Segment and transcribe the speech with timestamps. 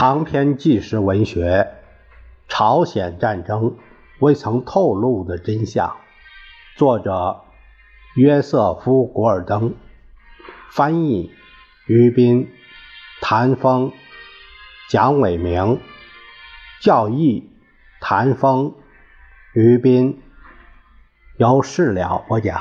[0.00, 1.74] 长篇纪实文学
[2.50, 3.76] 《朝鲜战争
[4.18, 5.88] 未曾透露的真相》，
[6.78, 7.42] 作者
[8.16, 9.74] 约瑟夫·古尔登，
[10.70, 11.30] 翻译
[11.86, 12.50] 于斌、
[13.20, 13.92] 谭峰、
[14.88, 15.78] 蒋伟明，
[16.80, 17.50] 教义
[18.00, 18.72] 谭峰、
[19.52, 20.22] 于斌，
[21.36, 22.58] 由事了播讲。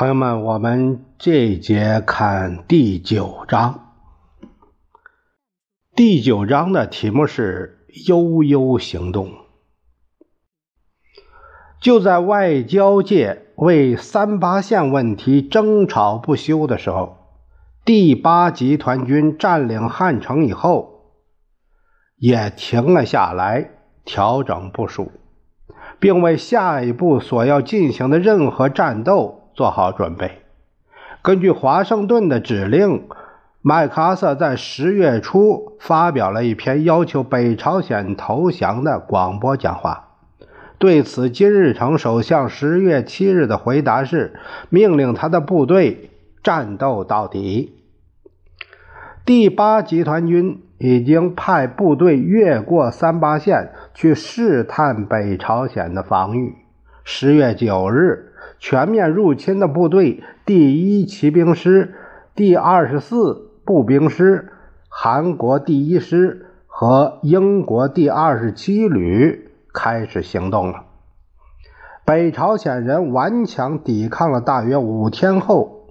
[0.00, 3.92] 朋友们，我们这一节看第九章。
[5.94, 9.30] 第九章的题目是“悠悠行动”。
[11.82, 17.18] 就在外交界为三八线问题争吵不休的时候，
[17.84, 21.12] 第八集团军占领汉城以后，
[22.16, 23.72] 也停了下来，
[24.06, 25.12] 调整部署，
[25.98, 29.39] 并为下一步所要进行的任何战斗。
[29.60, 30.38] 做好准备。
[31.20, 33.06] 根据华盛顿的指令，
[33.60, 40.14] 麦克阿瑟在十月初发表了一篇要求北朝鲜投降的广播讲话。
[40.78, 44.32] 对此，金日成首相十月七日的回答是：
[44.70, 46.08] 命令他的部队
[46.42, 47.76] 战斗到底。
[49.26, 56.54] 第八集团军已经派部队越过三八线去试探北朝鲜的防御。
[57.04, 58.29] 十月九日。
[58.60, 61.94] 全面入侵的部队第一骑兵师、
[62.34, 64.52] 第二十四步兵师、
[64.88, 70.84] 韩国第一师和英国第二十七旅开始行动了。
[72.04, 75.86] 北朝鲜人顽强抵抗了大约五天后，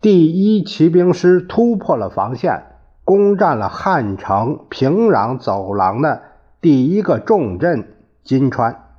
[0.00, 2.64] 第一骑兵师突破了防线，
[3.04, 6.22] 攻占了汉城平壤走廊的
[6.60, 8.89] 第一个重镇金川。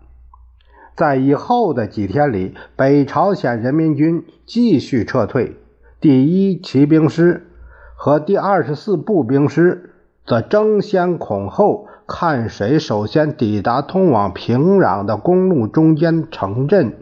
[0.95, 5.55] 在以后的几天里，北朝鲜人民军继续撤退，
[5.99, 7.47] 第一骑兵师
[7.95, 9.93] 和第二十四步兵师
[10.25, 16.93] 则争先恐后，看谁首先抵达通往平壤的公路中间城镇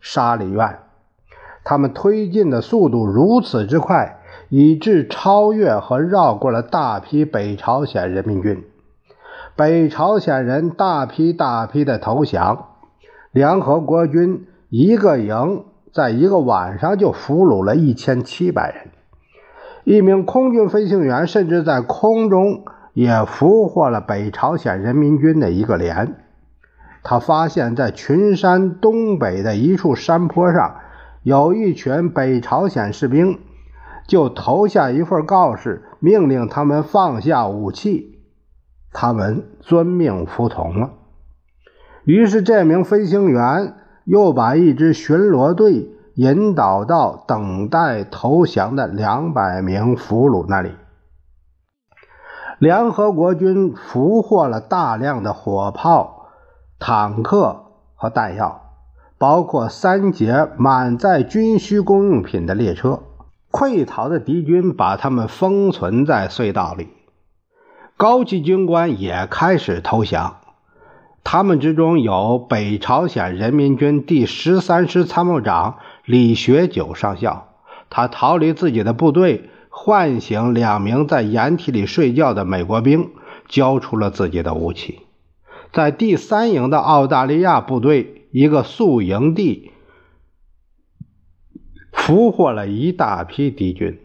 [0.00, 0.78] 沙里院。
[1.64, 8.64] 他们推进的速度如此之快，以致超越和绕过了大批北朝鲜人民军。
[9.54, 12.68] 北朝鲜人大批大批的投降。
[13.32, 18.90] 联合国军一个营在一个晚上就俘虏了一千七百人，
[19.84, 26.14] 一名空军飞行员甚至在空中也俘获了北朝鲜人民军的一个连。
[27.02, 30.76] 他发现，在群山东北的一处山坡上，
[31.22, 33.38] 有一群北朝鲜士兵，
[34.06, 38.20] 就投下一份告示，命令他们放下武器。
[38.92, 40.90] 他们遵命服从了。
[42.04, 43.74] 于是，这名飞行员
[44.04, 50.72] 又把一支巡逻队引导到等待投降的两百名俘虏那里。
[52.58, 56.28] 联合国军俘获了大量的火炮、
[56.78, 58.62] 坦克和弹药，
[59.18, 63.00] 包括三节满载军需公用品的列车。
[63.50, 66.88] 溃逃的敌军把他们封存在隧道里，
[67.96, 70.36] 高级军官也开始投降。
[71.24, 77.48] 他们之中有北朝鲜人民军第十三师参谋长李学九上校，
[77.88, 83.10] 他逃离自己的部队，唤醒两名在掩体里睡觉的美国兵，
[83.48, 85.00] 交出了自己的武器。
[85.72, 89.70] 在第三营的澳大利亚部队一个宿营地，
[91.92, 94.00] 俘获了一大批敌军。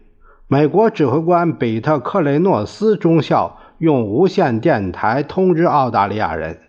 [0.46, 6.60] 美国指挥官比特克雷诺斯中校用无线电台通知澳大利亚人。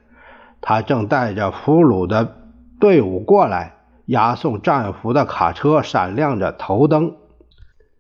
[0.62, 2.36] 他正带着俘虏的
[2.80, 3.74] 队伍过来，
[4.06, 7.14] 押送战俘的卡车闪亮着头灯。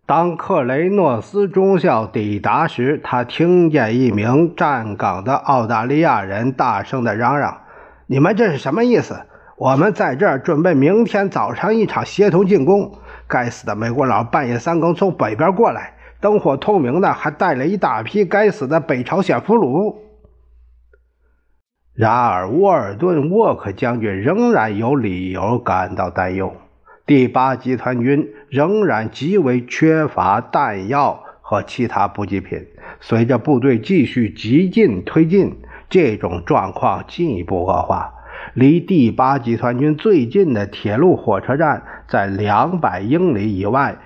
[0.06, 7.60] 当克雷诺斯中校抵达时，他听见一名站岗的澳大利亚人大声地嚷嚷
[8.08, 9.16] ：“你们这是什么意思？
[9.56, 12.92] 我们在这儿准备明天早上一场协同进攻。
[13.28, 19.96] 该死的美国佬半夜三更从北边过来，灯火通明的，还带了一大批该死的北朝鲜俘虏。”
[22.00, 26.54] 然而，沃尔顿·沃克将军仍然有理由感到担忧。
[27.06, 32.66] 第八集团军仍然极为缺乏弹药和其他补给品。
[33.02, 35.58] 随着部队继续急进推进，
[35.90, 38.14] 这种状况进一步恶化。
[38.54, 43.98] 离第八集团军最近的铁路火车站在两百英里以外，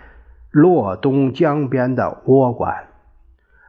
[0.50, 2.76] 洛东江边的倭馆。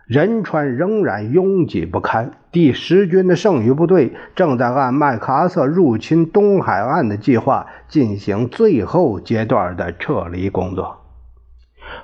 [0.07, 2.33] 仁川仍然拥挤不堪。
[2.53, 11.01] 第十军的剩余部队正在按麦克阿瑟入侵东海岸的计划进行最后阶段的撤离工作。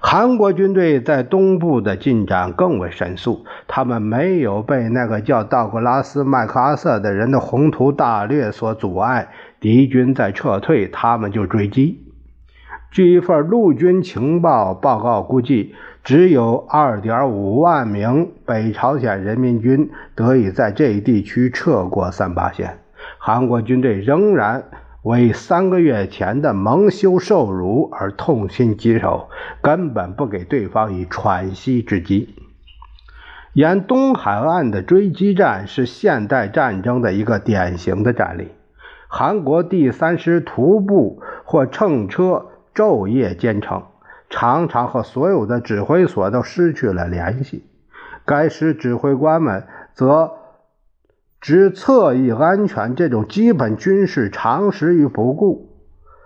[0.00, 9.28] 韩国军队在东部的进展更为神速，他们没有被那个叫道格拉斯·麦克阿瑟的人的宏图大略所阻碍。
[9.58, 12.09] 敌军在撤退，他们就追击。
[12.90, 22.78] 据一份陆军情报报告估计，只有2.5万名北朝鲜人民军得以在这一地区撤过三八线。
[23.18, 24.64] 韩国军队仍然
[25.04, 29.28] 为三个月前的蒙羞受辱而痛心疾首，
[29.62, 32.34] 根本不给对方以喘息之机。
[33.52, 38.48] 沿东海岸的追击战是现代战争的一个典型的战例。
[39.06, 42.46] 韩国第三师徒步或乘车。
[42.80, 43.82] 昼夜兼程，
[44.30, 47.66] 常常和所有的指挥所都失去了联系。
[48.24, 50.30] 该师指挥官们则
[51.42, 55.68] 置侧翼安全这种基本军事常识于不顾。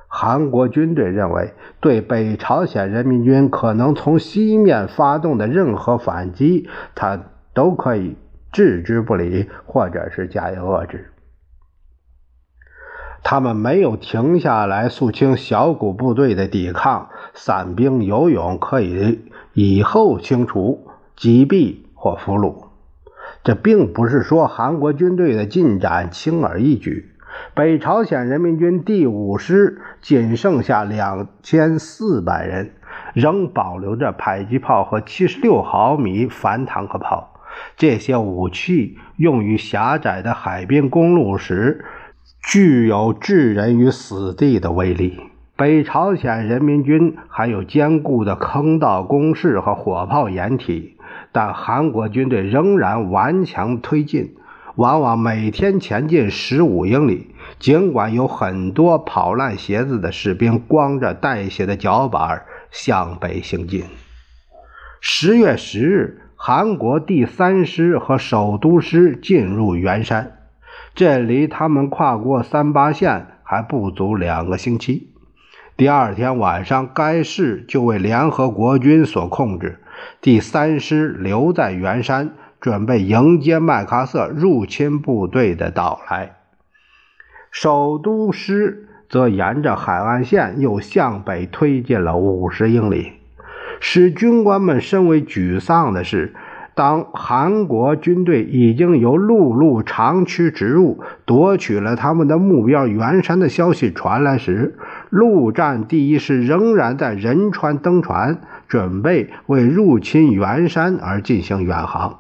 [0.07, 7.19] 韩国军队认为，对北朝鲜人民军可能从西面发动的任何反击，他
[7.53, 8.17] 都可以
[8.53, 11.11] 置之不理，或者是加以遏制。
[13.27, 19.23] 他们没有停下来肃清小股部队的抵抗，散兵游勇可以
[19.55, 20.87] 以后清除、
[21.17, 22.67] 击毙或俘虏。
[23.43, 27.13] 这并不是说韩国军队的进展轻而易举。
[27.55, 32.73] 北朝鲜人民军第五师仅剩下两千四百人，
[33.15, 37.41] 仍保留着迫击炮和七十六毫米反坦克炮。
[37.77, 41.87] 这些武器用于狭窄的海滨公路时。
[42.47, 45.19] 具有置人于死地的威力。
[45.57, 50.97] 北朝鲜人民军还有坚固的坑道工事和火炮掩体，
[51.33, 54.35] 但韩国军队仍然顽强推进，
[54.77, 57.35] 往往每天前进十五英里。
[57.59, 63.85] 尽管有很多跑烂鞋子的士兵光着带血的脚板向北行进。
[65.01, 70.33] 十月十日，韩国第三师和首都师进入元山。
[70.95, 75.11] 这离他们跨过三八线还不足两个星期。
[75.77, 79.81] 第二天晚上，该市就为联合国军所控制。
[80.21, 86.37] 第三师留在元山，准备迎接麦克阿瑟入侵部队的到来。
[87.51, 93.15] 首都师则沿着海岸线又向北推进了五十英里。
[93.81, 96.37] 使军官们深为沮丧的是。
[96.75, 104.77] 当韩国军队已经由陆路长驱直入，夺取了他们的目标元山的消息传来时，
[105.09, 112.19] 陆战第一师仍然在仁川登船，准备为入侵元山而进行远航。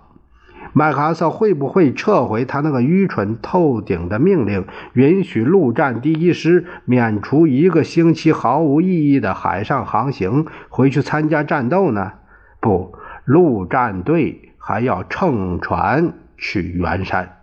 [0.72, 12.12] 麦克阿瑟会不会撤回他那个愚蠢透顶的命令，允许陆战第一师免除一个星期毫无意义的海上航行，回去参加战斗呢？
[12.60, 12.94] 不。
[13.24, 17.38] 陆战队还要乘船去元山。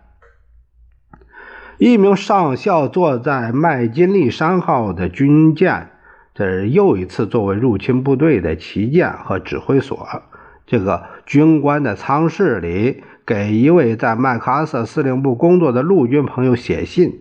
[1.78, 5.90] 一名上校坐在麦金利山号的军舰，
[6.32, 10.06] 这是又一次作为入侵部队的旗舰和指挥所。
[10.64, 17.20] 这个军官的舱室里，给一位在麦克阿瑟司令部工作的陆军朋友写信，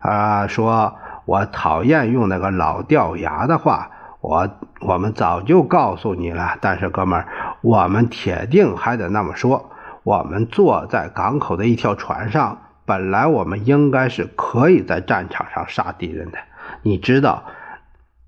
[0.00, 3.91] 啊，说我讨厌用那个老掉牙的话。
[4.22, 4.48] 我
[4.80, 7.26] 我们早就告诉你了，但是哥们儿，
[7.60, 9.70] 我们铁定还得那么说。
[10.04, 16.38] 我们坐在港口的一条船上，本来我们应该是可以在战场上杀敌人的。
[16.82, 17.42] 你知道，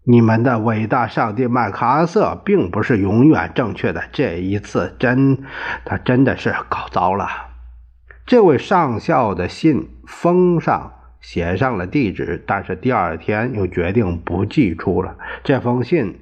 [0.02, 4.02] 你们的伟大上帝麦克阿瑟并不是永远正确的。
[4.10, 5.44] 这一次真，
[5.84, 7.28] 他真的是搞糟了。
[8.26, 10.90] 这位上校的信封上。
[11.24, 15.16] 写上了地址，但是第二天又决定不寄出了。
[15.42, 16.20] 这封信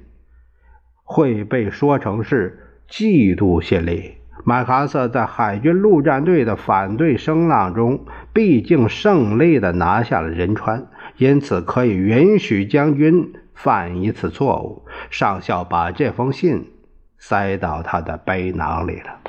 [1.03, 4.15] 会被说成是嫉妒信里。
[4.45, 14.85] 麦克阿瑟在海军陆战队的反对声浪中，毕竟胜利的拿下了仁川，因此可以允许将军犯一次错误。
[15.09, 16.71] 上校把这封信
[17.17, 19.19] 塞到他的背囊里了。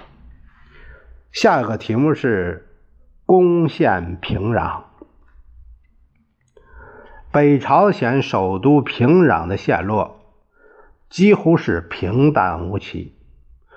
[1.33, 2.69] 下一个题目是
[3.27, 4.85] 攻陷平壤。
[7.35, 10.21] 北朝鲜首都平壤的陷落
[11.11, 13.13] 几乎是平淡无奇，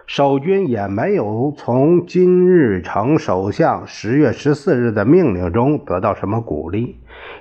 [0.06, 6.98] 守军也没有从金日成首相十月十四日的命令中得到什么鼓励，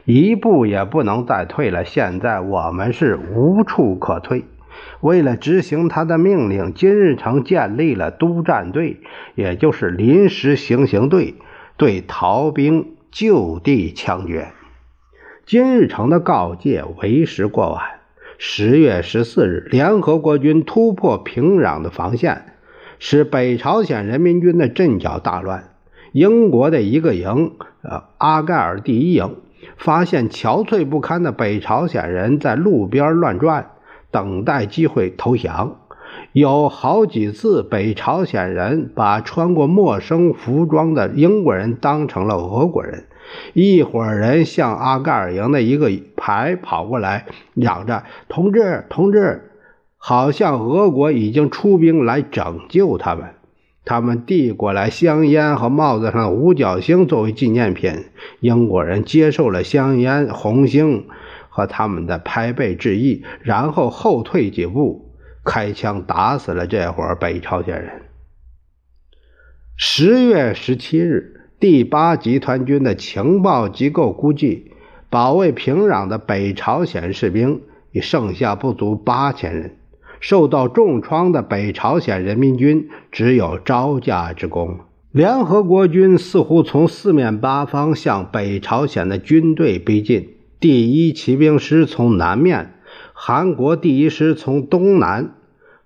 [0.06, 1.84] 一步也不能再退了。
[1.84, 4.46] 现在我们是无处可退，
[5.02, 9.00] 为了执行他的命令，金日成建立了督战队，
[9.34, 11.34] 也就是临时行刑队，
[11.76, 14.48] 对逃兵就地枪决。
[15.46, 17.80] 金日成的告诫为时过晚。
[18.36, 22.46] 十月十四日，联合国军突破平壤的防线，
[22.98, 25.70] 使北朝鲜人民军的阵脚大乱。
[26.10, 29.36] 英国的一个营，呃，阿盖尔第一营，
[29.76, 33.70] 发现憔悴不堪的北朝鲜人在路边乱转。
[34.10, 35.76] 等待机会投降，
[36.32, 43.04] 有好几次北朝鲜人把穿过陌生服装的英国人当成了俄国人。
[43.52, 49.50] 一伙人向阿盖尔营的一个排跑过来，嚷着：“同志，同志！”
[49.96, 53.34] 好像俄国已经出兵来拯救他们。
[53.84, 58.06] 他们递过来香烟和帽子上的五角星作为纪念品。
[58.40, 61.06] 英国人接受了香烟、红星。
[61.48, 68.02] 和他们的拍背致意，然后后退几步，开枪打死了这伙北朝鲜人。
[69.74, 74.72] 十月十七日，第八集团军的情报机构估计，
[75.08, 79.76] 保卫平壤的北朝鲜士兵已剩下不足八千人，
[80.20, 84.80] 受到重创的北朝鲜人民军只有招架之功。
[85.12, 90.34] 联合国军似乎从四面八方向北朝鲜的军队逼近。
[90.60, 92.74] 第一骑兵师从南面，
[93.14, 95.32] 韩国第一师从东南。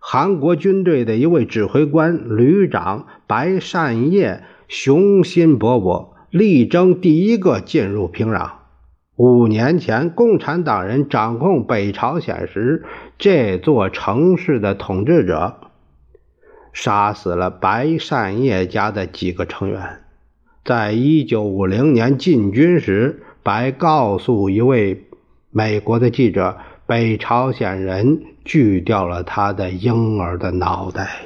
[0.01, 8.53] 韩国军队的一位指挥官旅长白善业雄心勃勃，力争第一个进入平壤。
[9.17, 12.85] 五年前，共产党人掌控北朝鲜时，
[13.19, 15.57] 这座城市的统治者
[16.73, 20.03] 杀死了白善业家的几个成员。
[20.65, 23.25] 在一九五零年进军时。
[23.43, 25.07] 白告诉一位
[25.51, 31.23] 美国的记者：“北朝鲜人锯掉了他的婴儿的脑袋。”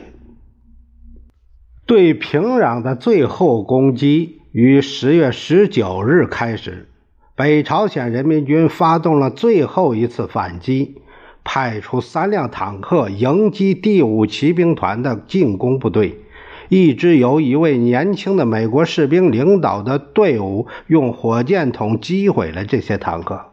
[1.86, 6.88] 对平壤的最后攻击于十月十九日开始。
[7.36, 11.02] 北朝鲜人民军发动了最后一次反击，
[11.44, 16.20] 派出三辆坦克迎击第五骑兵团的进攻部队。
[16.70, 23.52] 一支由一位年轻的美国士兵领导的队伍用火箭筒击毁了这些坦克。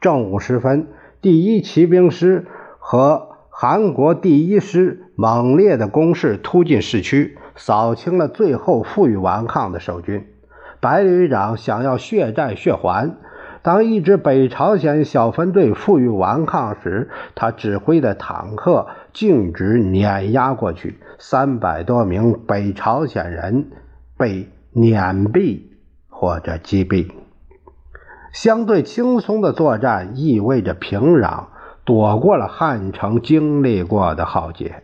[0.00, 0.86] 正午时分，
[1.20, 2.46] 第一骑兵师
[2.78, 10.26] 和韩国第一师猛烈的攻势突进市区，扫清了最后负隅顽抗的守军。
[10.80, 13.16] 白旅长想要血债血还。
[13.62, 23.66] 当一支北朝鲜小分队负隅顽抗时，他指挥的坦克径直碾压过去，三百多名北朝鲜人
[24.16, 25.60] 被碾毙
[26.08, 27.10] 或者击毙。
[28.32, 31.44] 相对轻松的作战意味着平壤
[31.84, 34.82] 躲过了汉城经历过的浩劫。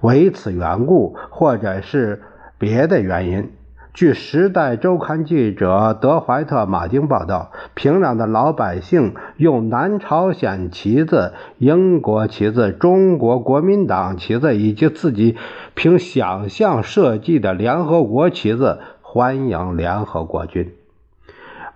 [0.00, 2.22] 为此缘故，或者是
[2.58, 3.50] 别的原因。
[3.94, 15.36] 据《时代周刊》记者德怀特·马丁报道，平壤的老百姓用南朝鲜旗子、英国旗子、中国国民党旗子以及自己
[15.74, 20.74] 凭想象设计的联合国旗子欢迎联合国军。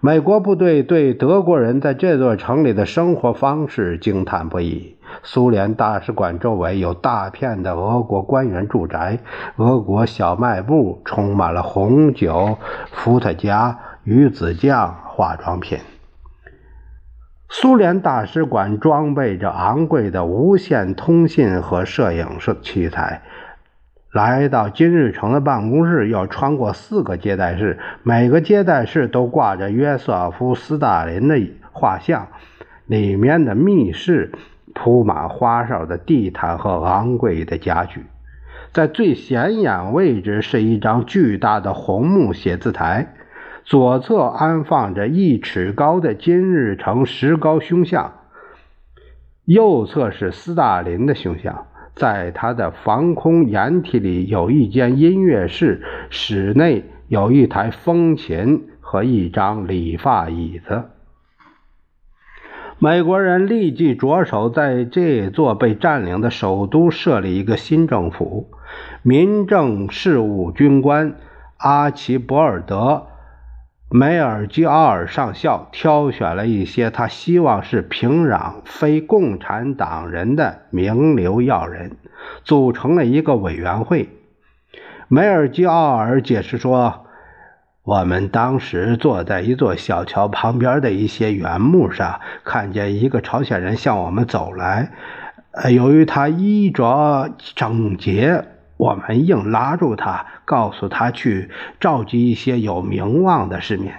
[0.00, 4.96] 美国部队对德国人在这座城里的生活方式惊叹不已。
[5.22, 9.18] 苏联大使馆周围有大片的俄国官员住宅，
[9.56, 12.58] 俄国小卖部充满了红酒、
[12.92, 15.78] 伏特加、鱼子酱、化妆品。
[17.48, 23.22] 苏联大使馆装备着昂贵的无线通信和摄影摄器材。
[24.12, 31.36] 来到金日成的办公室，要穿过四个接待室，每个接待室都挂着约瑟夫·斯大林的
[31.70, 32.26] 画像，
[32.86, 34.32] 里面的密室。
[34.74, 38.04] 铺满花哨的地毯和昂贵的家具，
[38.72, 43.14] 在最显眼位置是一张巨大的红木写字台，
[43.64, 48.12] 左侧安放着一尺高的金日成石膏胸像，
[49.44, 51.66] 右侧是斯大林的胸像。
[51.96, 60.84] 在他的防空掩体里有一间音乐室，室内有一台风琴和一张理发椅子。
[62.82, 68.50] 美国人立即着手在这座被占领的首都设立一个新政府。
[69.02, 71.14] 民政事务军官
[71.58, 72.76] 阿奇博尔德·
[73.90, 81.98] 梅尔基奥尔上校挑选了一些他希望是平壤非共产党人的名流要人，
[82.44, 84.08] 组成了一个委员会。
[85.06, 87.04] 梅尔基奥尔解释说。
[87.82, 94.90] 我们当时坐在一座小桥旁边的一些原木上，看见一个朝鲜人向我们走来。
[95.52, 98.44] 呃，由于他衣着整洁，
[98.76, 103.90] 我们硬拉住他，告诉他去召集一些有名望的市民。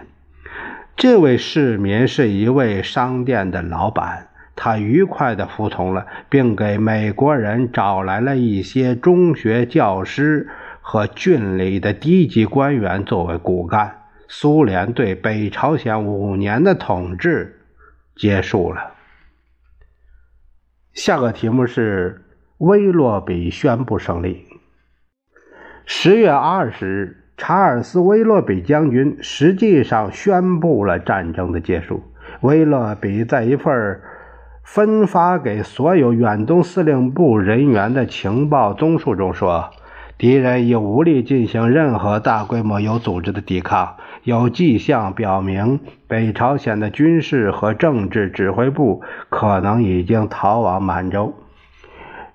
[0.96, 10.48] 这位市民是一位商店的老板，他愉快地服从了，并给美国人找来了一些中学教师
[10.82, 13.98] 和郡里的低级官员作为骨干。
[14.34, 17.60] 苏联对北朝鲜五年的统治
[18.16, 18.94] 结束了。
[20.94, 22.24] 下个题目是
[22.58, 24.46] 威洛比宣布胜利。
[25.86, 32.02] 十月二十日，查尔斯·威洛比将军实际上宣布了战争的结束。
[32.40, 34.00] 威洛比在一份
[34.64, 39.72] 分发给所有远东司令部人员的情报综述中说
[40.22, 51.34] ：“敌人已无力进行任何大规模有组织的抵抗。”有迹象表明，北朝鲜的军事和政治指挥部可能已经逃往满洲，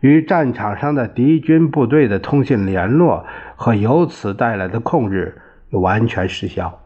[0.01, 3.25] 与战场上的敌军部队的通信联络
[3.55, 5.41] 和由此带来的控制
[5.71, 6.81] 完全失效。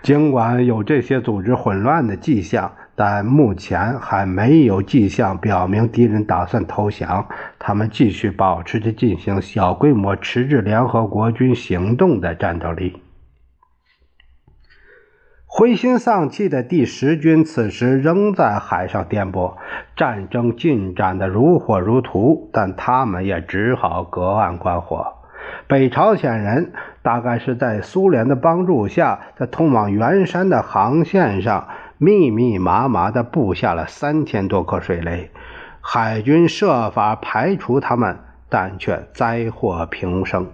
[0.00, 7.28] 尽管有这些组织混乱的迹象，但目前还没有迹象表明敌人打算投降。
[7.58, 13.02] 他们继续保持着进行小规模迟滞联合国军行动的战斗力。
[15.48, 19.54] 灰心丧气的第十军此时仍在海上颠簸，
[19.96, 25.14] 战争进展得如火如荼，但他们也只好隔岸观火。
[25.66, 26.72] 北朝鲜人
[27.02, 35.30] 大概是在苏联的帮助下，在通往元山的航线上密密麻麻地布下了三千多颗水雷，
[35.80, 40.52] 海军设法排除他们，但却灾祸频生。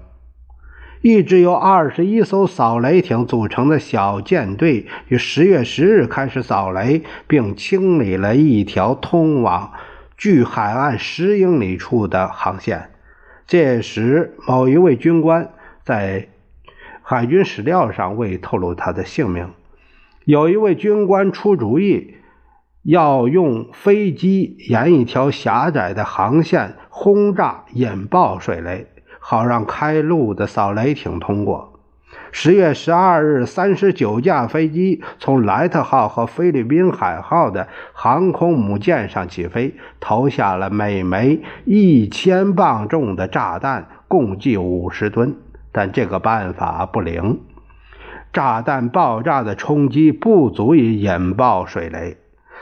[1.01, 9.73] 一支由二十一艘扫雷艇组成的小舰队于十月十日开始扫雷，并清理了一条通往
[10.17, 12.91] 距海岸十英里处的航线。
[13.49, 15.51] 这时，某一位军官
[15.83, 16.29] 在
[17.03, 19.51] 海军史料上未透露他的姓名。
[20.25, 22.15] 有一位军官出主意，
[22.83, 28.87] 要用飞机沿一条狭窄的航线轰炸引爆水雷。
[29.25, 31.79] 好让开路的扫雷艇通过。
[32.33, 45.37] 十月十二日，三十九架飞机从莱特号和菲律宾海号的航空母舰上起飞，投下了每枚一千磅重的炸弹，共计五十吨。
[45.71, 47.41] 但这个办法不灵，
[48.33, 52.17] 炸弹爆炸的冲击不足以引爆水雷。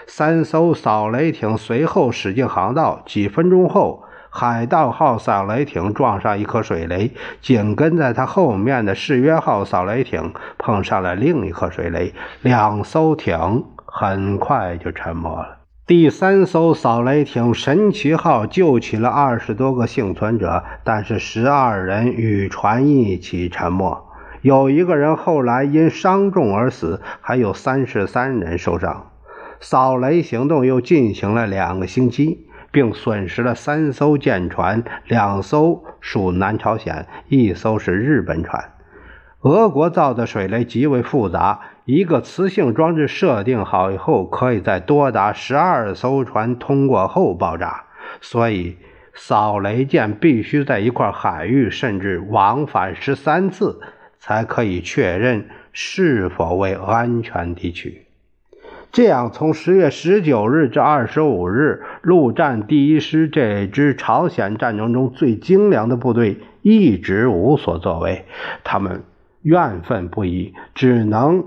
[0.06, 4.04] 三艘扫雷艇随后驶进航道，几分钟后。
[4.32, 7.10] 海盗号扫雷艇撞上一颗水雷，
[7.42, 15.58] 紧跟在它后面的誓约号扫雷艇碰上了另一颗水雷，两艘艇很快就沉没了。
[15.84, 24.00] 第三艘扫雷艇神奇号救起了二十多个幸存者，但是十二人与船一起沉没，
[24.42, 29.10] 有一个人后来因伤重而死，还有三十三人受伤。
[29.60, 32.46] 扫雷行动又进行了两个星期。
[32.72, 38.72] 并损失了三艘舰船，两艘属南朝鲜，一艘是日本船。
[39.40, 47.86] 俄国造的水雷极为复杂，一个磁性装置设定好以后，可以在多达十二艘船通过后爆炸，
[48.20, 48.76] 所以
[49.14, 53.80] 扫雷舰必须在一块海域，甚至往返十三次，
[54.20, 58.06] 才可以确认是否为安全地区。
[58.92, 68.24] 这样，从十月十九日至二十五日，陆战第一师这支朝鲜战争中最精良的部队一直无所作为。
[68.64, 69.04] 他们
[69.42, 71.44] 怨愤不已，只能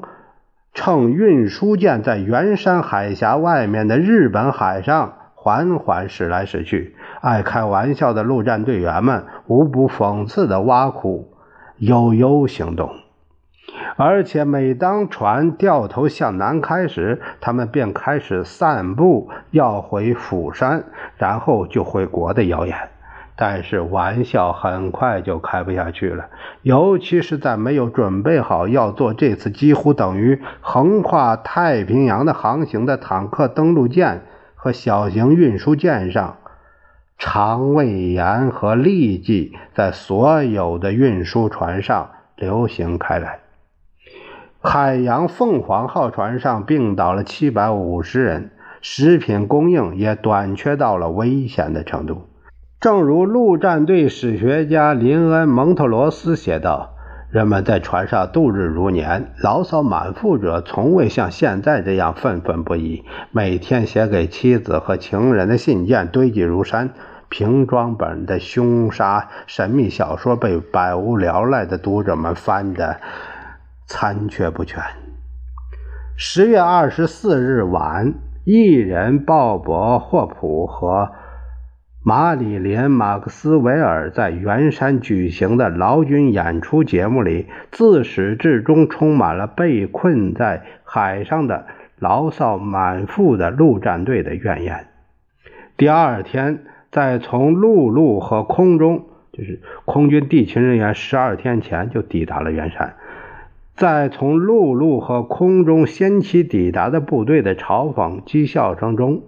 [0.74, 6.96] 乘运输舰在元山海峡外面的日本海上缓缓驶来驶去。
[7.20, 11.33] 爱开玩笑的陆战队员们无不讽刺地挖苦
[11.86, 12.90] 悠悠行动。
[13.96, 20.84] 而且，每当船掉头向南开时，他们便开始散布要回釜山，
[21.18, 22.76] 然后就回国的谣言。
[23.36, 26.26] 但是，玩笑很快就开不下去了，
[26.62, 34.22] 尤其是在没有准备好要做这次几乎等于横跨太平洋的航行的坦克登陆舰
[34.56, 36.38] 和小型运输舰上，
[37.18, 43.40] 肠胃炎和痢疾在所有的运输船上流行开来。
[44.62, 52.30] 海洋凤凰号船上病倒了七百五十人，食品供应也短缺到了危险的程度。
[52.80, 56.93] 正如陆战队史学家林恩·蒙特罗斯写道
[57.34, 63.04] ：“人们在船上度日如年，牢骚满腹者从未像现在这样愤愤不已。
[63.32, 66.92] 每天写给妻子和情人的信件堆积如山，
[67.30, 72.98] 平装本的凶杀神秘小说被百无聊赖的读者们翻得
[73.88, 74.84] 残缺不全。
[76.16, 78.14] 十月二十四日晚，
[78.46, 81.10] 艺人鲍勃·霍普和。
[82.06, 91.66] 马里莲·马克斯韦尔在圆山举行的劳军演出节目里，自始至终充满了被困在海上的
[91.98, 94.88] 牢骚满腹的陆战队的怨言。
[95.78, 102.96] 第二天，在从陆路和空中，就是空军地勤人员十二天前就抵达了圆山，
[103.78, 109.22] 在从陆路和空中先期抵达的部队的嘲讽讥笑声中。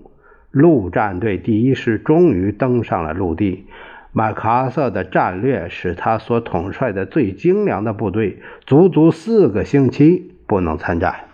[0.55, 3.65] 陆战队第一师终于登上了陆地。
[4.13, 11.25] 麦克阿瑟的战略使他所统帅的最精良的部队足足四个星期不能参战。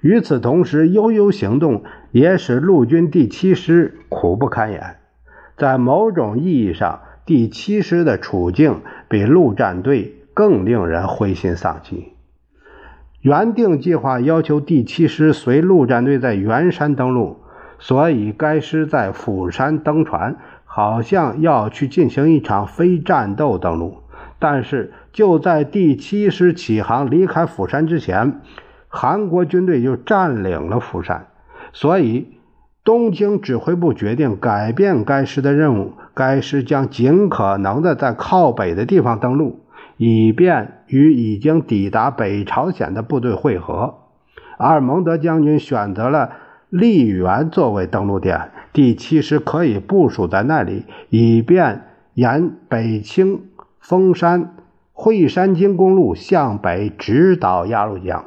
[0.00, 4.96] 与此同时，悠悠行动也使陆军第七师苦不堪言。
[5.58, 12.14] 在某种意义上，第七师的处境比陆战队更令人灰心丧气。
[13.20, 17.36] 原定计划要求第七师随陆战队在圆山登陆。
[17.82, 24.02] 所以，该师在釜山登船，好像要去进行一场非战斗登陆。
[24.38, 28.42] 但是，就在第七师起航离开釜山之前，
[28.86, 31.28] 韩国军队就占领了釜山。
[31.72, 32.36] 所以，
[32.84, 39.60] 东京指挥部决定改变该师的任务，该师将尽可能的在靠北的地方登陆，
[39.96, 43.94] 以便与已经抵达北朝鲜的部队会合。
[44.58, 46.30] 阿尔蒙德将军选择了。
[46.70, 51.82] 丽园作为登陆点，第七师可以部署在那里，以便
[52.14, 53.42] 沿北清
[53.80, 54.54] 丰山
[54.92, 58.24] 惠山京公路向北直捣鸭绿江。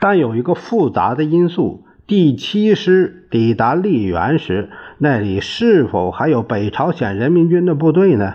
[0.00, 4.68] 但有一个复杂的因素：第七师抵达丽园时，
[4.98, 8.34] 那里是否还有北朝鲜人民军的部队呢？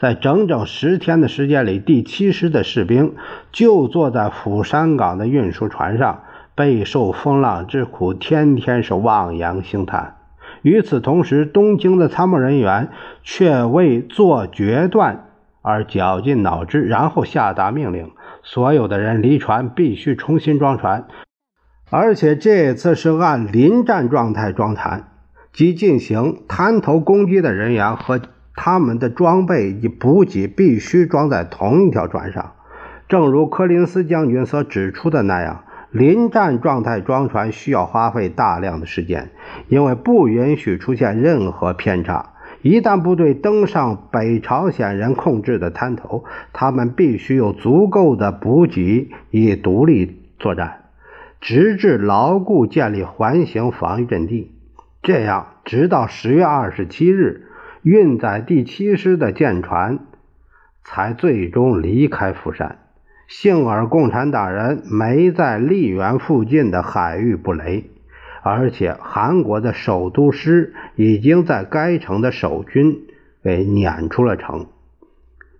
[0.00, 3.14] 在整整十天的时间里，第七师的士兵
[3.52, 6.22] 就坐在釜山港的运输船上。
[6.60, 10.16] 备受风浪之苦，天天是望洋兴叹。
[10.60, 12.90] 与此同时，东京的参谋人员
[13.22, 15.30] 却为做决断
[15.62, 18.10] 而绞尽脑汁，然后下达命令：
[18.42, 21.06] 所有的人离船必须重新装船，
[21.88, 25.08] 而且这次是按临战状态装船，
[25.54, 28.20] 即进行滩头攻击的人员和
[28.54, 32.52] 他们的装备及补给必须装在同一条船上。
[33.08, 35.64] 正如柯林斯将军所指出的那样。
[35.90, 39.30] 临战状态装船需要花费大量的时间，
[39.68, 42.34] 因为不允许出现任何偏差。
[42.62, 50.84] 一旦部队登上北朝鲜人控制的滩头，他们必须有足够的补给以独立作战，
[51.40, 54.52] 直至牢固建立环形防御阵地。
[55.02, 57.46] 这样，直到十月二十七日，
[57.82, 60.00] 运载第七师的舰船
[60.84, 62.76] 才最终离开釜山。
[63.30, 67.88] 幸而共产党人没在丽园附近的海域布雷，
[68.42, 73.06] 而且韩国的首都师已经在该城的守军
[73.44, 74.66] 给撵出了城，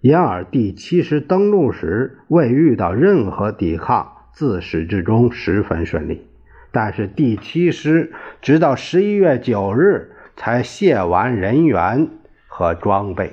[0.00, 6.26] 因而第七师登陆时未遇到任何抵抗，自始至终十分顺利。
[6.72, 12.08] 但是第七师直到十一月九日才卸完人员
[12.48, 13.30] 和装备。